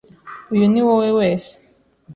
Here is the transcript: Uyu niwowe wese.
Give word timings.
Uyu 0.53 0.65
niwowe 0.71 1.09
wese. 1.17 1.53